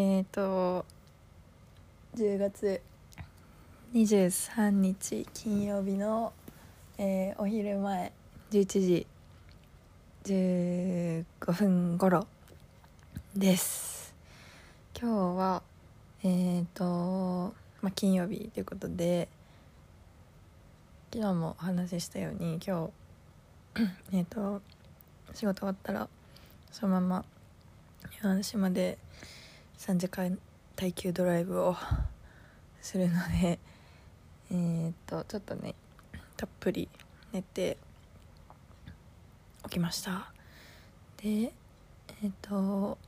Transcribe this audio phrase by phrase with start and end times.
[0.00, 0.86] えっ、ー、と
[2.14, 2.80] 10月
[3.92, 6.32] 23日金曜日の、
[6.98, 8.12] えー、お昼前
[8.52, 9.06] 11時
[10.24, 12.28] 15分頃
[13.34, 14.14] です。
[14.96, 15.62] 今日は
[16.22, 19.28] えっ、ー、と、まあ、金曜日ということで
[21.12, 22.88] 昨日もお話ししたように今
[23.74, 23.82] 日
[24.16, 24.62] えっと
[25.34, 26.08] 仕事終わったら
[26.70, 27.24] そのまま
[28.22, 28.96] 山梨まで
[29.78, 30.38] 3時間
[30.76, 31.76] 耐久ドライブを
[32.82, 33.58] するので
[34.50, 35.74] え、っとちょっとね
[36.36, 36.88] たっぷり
[37.32, 37.78] 寝て
[39.64, 40.32] 起きました。
[41.18, 41.52] で
[42.22, 42.98] え、っと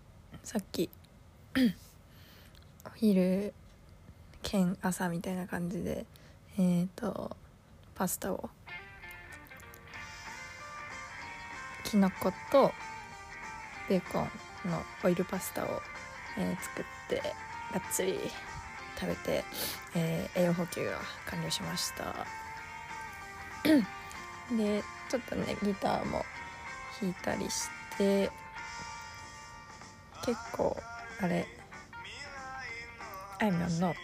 [0.42, 0.88] さっき
[2.86, 3.52] お昼
[4.42, 6.06] 兼朝みたいな感じで
[6.56, 7.36] え、っと
[7.94, 8.48] パスタを
[11.82, 12.72] きのこと
[13.88, 14.30] ベーコン
[14.70, 15.82] のオイルパスタを、
[16.40, 17.16] えー、作って
[17.72, 18.18] がっつり
[18.98, 19.44] 食べて、
[19.94, 22.26] えー、栄養補給が完了しました。
[24.56, 26.24] でちょっとねギターも
[27.00, 28.30] 弾いたりして
[30.24, 30.76] 結構
[31.20, 31.46] あれ
[33.38, 33.94] あいみょんの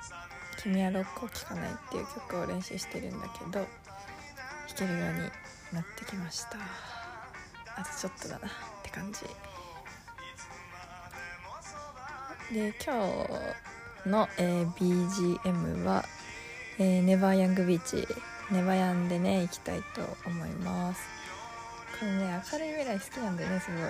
[0.58, 3.68] 「君はロックを聴かない」っていう曲を練習してるんだけど弾
[4.76, 5.18] けるように
[5.72, 6.58] なってきました。
[7.76, 8.50] あとちょっとだなっ
[8.82, 9.20] て感じ。
[12.52, 12.92] で今
[14.04, 16.04] 日の、えー、BGM は、
[16.78, 18.06] えー、ネバーヤングビーチ
[18.50, 21.00] ネバヤンでね行きたいと思います。
[21.98, 23.80] このね明るい未来好きなんだよねすごい。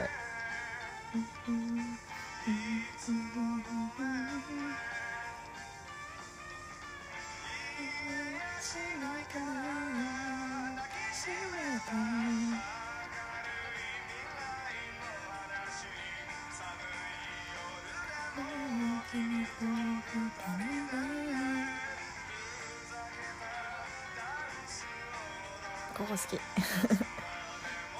[26.04, 26.40] こ好き。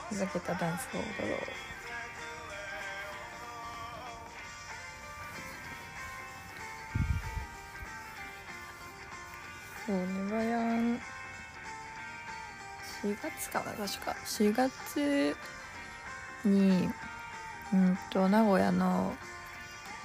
[0.09, 1.39] ふざけたダンスを踊ろう。
[9.87, 11.01] そうネバヤン
[13.03, 14.15] 4月かな確か。
[14.25, 15.37] 4月
[16.45, 16.89] に
[17.73, 19.15] うんと名古屋の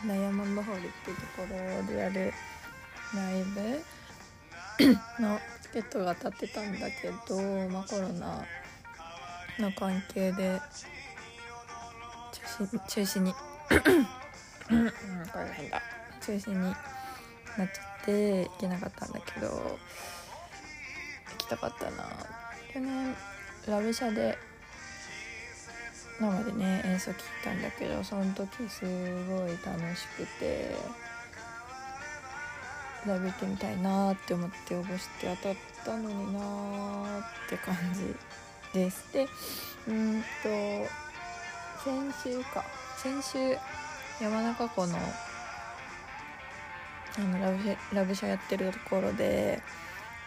[0.05, 2.33] ダイヤモンドホールっていうところでやる
[3.13, 3.83] ライブ。
[5.19, 8.45] のチケットが当たってたんだけど、まあ、コロナ
[9.59, 10.61] の関係で
[12.57, 13.33] 中止中止に。
[14.69, 15.81] うん、これ変だ。
[16.21, 17.65] 中止になっちゃ
[18.01, 22.03] って行けなかったんだけど行きたかったな。
[22.73, 23.15] 去年
[23.67, 24.37] ラブシャで
[26.19, 28.83] 生でね演奏聴いたんだけどその時す
[29.25, 30.75] ごい楽しくて。
[33.07, 38.15] ライブ行ってみたいなって思って応募して当たったのになーって感じ
[38.73, 39.11] です。
[39.13, 39.27] で
[39.87, 40.49] うんと
[41.83, 42.63] 先週か。
[42.97, 43.37] 先週
[44.19, 44.97] 山中湖の
[47.19, 49.61] あのラブシャラブシャやってるところで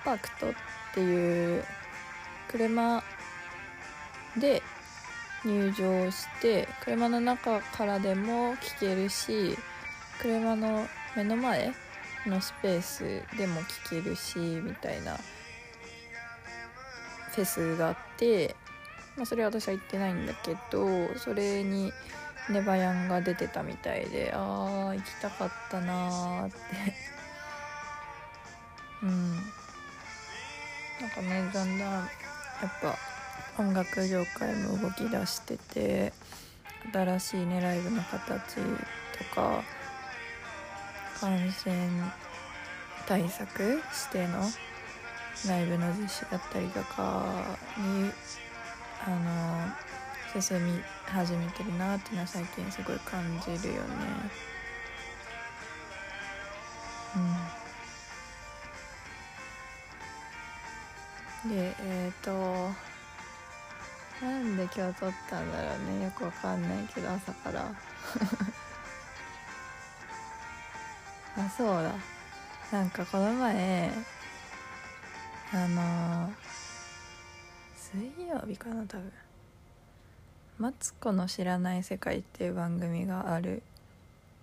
[0.04, 0.52] パークトっ
[0.94, 1.64] ていう
[2.48, 3.02] 車
[4.38, 4.62] で
[5.44, 9.58] 入場して車の中からでも聴けるし
[10.22, 10.86] 車の
[11.16, 11.72] 目の前
[12.26, 13.02] のスペース
[13.36, 15.16] でも聴けるしみたいな
[17.32, 18.54] フェスがあって、
[19.16, 20.86] まあ、それは私は行ってないんだけど
[21.16, 21.92] それに
[22.50, 26.56] ネバヤンが出てたみたいでああ行きたかったなーって。
[29.04, 29.36] うん。
[31.00, 32.06] なんかねだんだんや
[32.66, 32.96] っぱ
[33.58, 36.12] 音楽業界も動き出してて
[36.92, 39.62] 新しいねライブの形とか
[41.20, 41.52] 感染
[43.06, 44.40] 対策しての
[45.46, 47.24] ライブの実施だったりとか
[47.76, 48.10] に
[49.04, 49.10] あ
[50.34, 53.88] の進み始めてるなっていうのは最近すごい感じるよね。
[61.44, 62.70] うん、でえっ、ー、と
[64.24, 66.04] なんで今日撮ったんだろうね。
[66.04, 67.74] よくわかんないけど朝から。
[71.36, 71.94] あそうだ。
[72.72, 73.90] なんかこの前
[75.52, 76.32] あの
[77.74, 79.12] 水曜日かな多分
[80.58, 83.62] 「マツコの知らない世界」っていう番組がある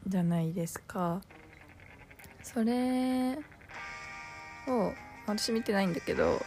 [0.08, 1.22] じゃないですか。
[2.44, 3.38] それ
[4.68, 4.94] を
[5.26, 6.42] 私見てないんだけど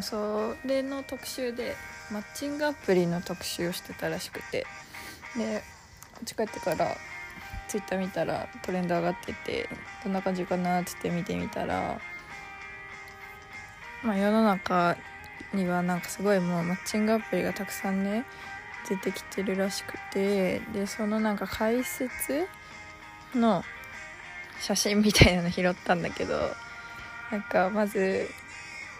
[0.00, 1.76] それの特集で
[2.10, 4.66] マッチングアプリの特集をしてたらしくて。
[5.36, 5.62] で
[6.14, 6.94] こっち帰ってから
[7.72, 9.66] ツイッター見たらトレンド上がってて
[10.04, 11.98] どんな感じかなっつって見てみたら
[14.02, 14.98] まあ世の中
[15.54, 18.26] にはなんかすごいもうマッチングアプリがたくさんね
[18.90, 22.46] 出てきてるらしくてでそのなんか解説
[23.34, 23.64] の
[24.60, 26.50] 写真みたいなの拾ったんだけど
[27.30, 28.28] なんかまず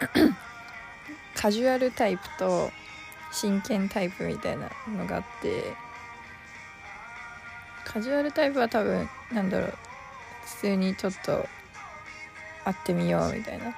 [1.36, 2.70] カジュアルタイプと
[3.32, 5.74] 真剣タイプみたいなのがあって
[7.92, 9.74] カジュアルタイプは多分なんだろう
[10.46, 11.46] 普通にちょっと
[12.64, 13.74] 会ってみようみたいな。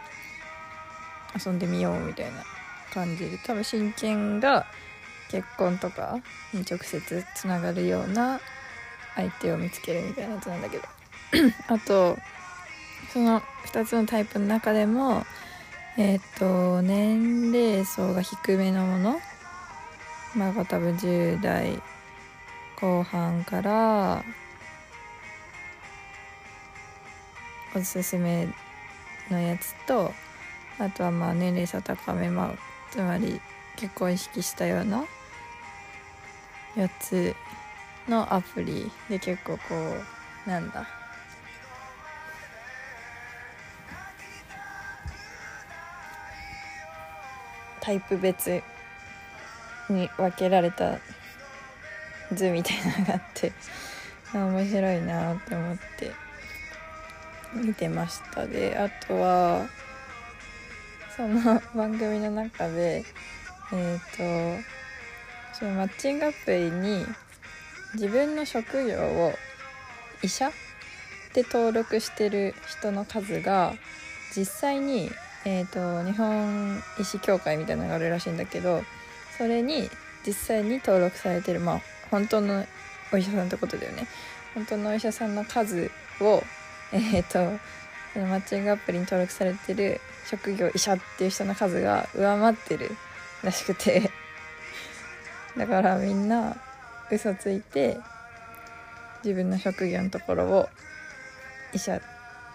[1.45, 2.45] 遊んでみようみたいな
[2.93, 3.39] 感じで。
[3.39, 4.67] 多分真剣が
[5.31, 6.21] 結婚とか
[6.53, 8.41] に直接つながるような
[9.17, 10.85] 相手を見つけるみたいなやつなんだけど。
[11.67, 12.17] あと
[13.13, 15.25] その2つのタイプの中でも
[15.97, 19.21] えっ、ー、と年齢層が低めのもの。
[20.37, 21.81] まあ多分10代
[22.85, 24.23] 後半から
[27.75, 28.47] おすすめ
[29.31, 30.13] のやつと
[30.79, 32.55] あとはまあ年齢差高め、まあ、
[32.91, 33.41] つまり
[33.77, 35.07] 結婚意識したような
[36.77, 37.35] やつ
[38.07, 39.61] のアプリで結構こ
[40.47, 40.87] うなんだ
[47.81, 48.63] タイプ別
[49.89, 50.99] に分けられた
[52.35, 53.53] 図みたいなのがあって
[54.33, 56.13] 面白いなって思って
[57.55, 58.47] 見てました。
[58.47, 59.67] であとは
[61.17, 63.05] その 番組の中で
[63.73, 64.65] えっ、ー、と
[65.59, 67.07] そのマッチングアプリに
[67.95, 69.33] 自分の職業を
[70.23, 70.51] 医者
[71.33, 73.75] で登録してる人の数が
[74.37, 75.11] 実際に、
[75.45, 78.83] えーと、日本医師協会みたいなのがあるらしいんだけど
[79.37, 79.91] それに
[80.27, 81.81] 実際に登録されてるまあ
[82.11, 82.65] 本当の
[83.13, 84.07] お医者さんってことだよね。
[84.55, 85.91] 本当のお医者さんの数
[86.21, 86.43] を
[86.93, 87.59] えっ、ー、と
[88.13, 92.91] そのマッチングアプリに登録されてる職業医者っていう人の数が上回ってる
[93.43, 94.11] らしくて。
[95.57, 96.57] だからみんな
[97.11, 97.99] 嘘ついて
[99.23, 100.69] 自分の職業のところを
[101.73, 102.01] 医者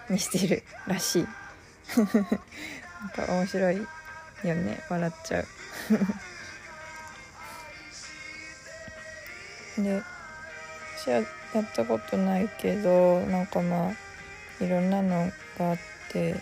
[0.10, 1.28] にしてるらしい。
[1.96, 4.84] なんか面白いよね。
[4.90, 5.46] 笑っちゃう。
[9.84, 10.02] で
[10.98, 11.22] 私はや
[11.62, 15.78] ったことないけどなんかまあいろんなのがあっ
[16.12, 16.36] て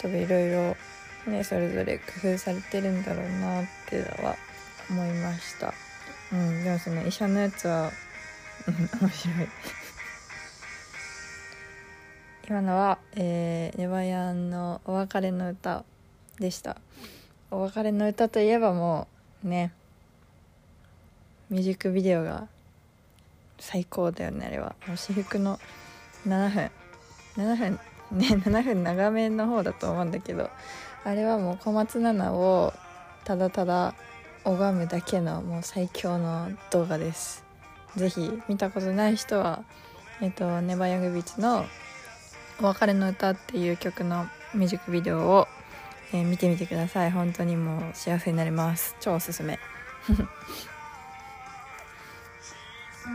[0.00, 0.76] 多分いろいろ
[1.30, 4.36] ねそれぞれ工夫されてるんだろうなっては
[4.90, 5.72] 思いました。
[6.32, 7.90] うんでもその医者のやつは
[8.66, 9.48] 面白い。
[12.48, 15.84] 今のは、えー、ネバヤンのお別れの歌
[16.38, 16.76] でした。
[17.50, 19.08] お別れの歌といえばも
[19.44, 19.72] うね
[21.54, 22.48] ミュージックビデオが
[23.60, 24.74] 最高だよねあれは。
[24.88, 25.60] 私服の
[26.26, 26.70] 7分。
[27.36, 27.78] 7分
[28.10, 30.50] ね7分長めの方だと思うんだけど
[31.04, 32.72] あれはもう小松菜奈を
[33.24, 33.94] ただただ
[34.42, 37.44] 拝むだけのもう最強の動画です。
[37.94, 39.62] 是非見たことない人は
[40.20, 41.64] えっ、とネバーヤングビーチの
[42.60, 45.46] 「お別れの歌」っていう曲のミュージックビデオを、
[46.12, 47.12] えー、見てみてください。
[47.12, 48.96] 本当にもう幸せになります。
[48.98, 49.60] 超おすすめ。
[53.04, 53.10] で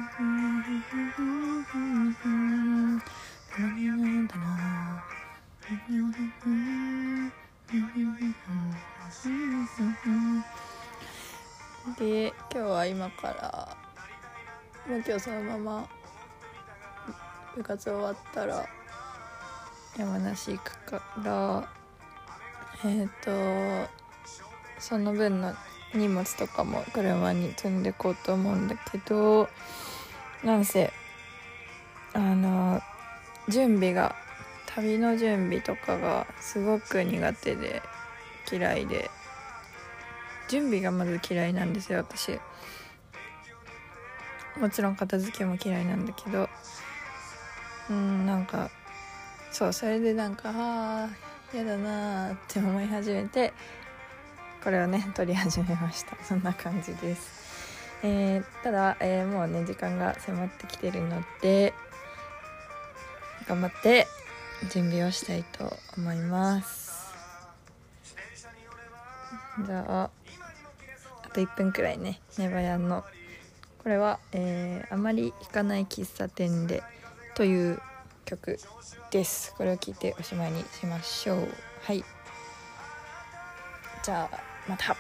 [12.28, 13.78] 今日は今から
[14.88, 15.90] もう今日そのまま
[17.56, 18.68] 部活終わったら
[19.98, 21.68] 山梨行くから
[22.86, 23.90] えっ、ー、と
[24.78, 25.52] その分の
[25.94, 29.50] 荷物とかも車に積んでこうと思うんだけど
[30.44, 30.92] なんせ
[32.14, 32.82] あの
[33.48, 34.16] 準備が
[34.68, 37.82] 旅の準備とかがすごく苦手で
[38.52, 39.10] 嫌いで。
[40.50, 42.40] 準備がまず嫌いなんですよ私。
[44.60, 46.50] もちろん片付けも嫌いなんだけど。
[47.90, 48.70] うんなんか
[49.52, 51.10] そうそれでなんかああ
[51.54, 53.52] 嫌だなーって思い始めて
[54.64, 56.18] これをね撮り始めました。
[56.24, 57.32] そんな感じです、
[58.04, 61.74] えー、ただ、えー、もうね時間が迫ってきてるので
[63.48, 64.08] 頑張って
[64.72, 66.90] 準備をしたいと思います。
[69.66, 70.10] じゃあ
[71.24, 73.04] あと1分くらいねネバヤンの。
[73.82, 76.84] これは、えー、あまり弾かない喫茶店で
[77.34, 77.82] という
[78.26, 78.60] 曲
[79.10, 79.56] です。
[79.56, 81.48] これを聴いておしまいにしましょう。
[81.84, 82.04] はい。
[84.04, 84.96] じゃあまた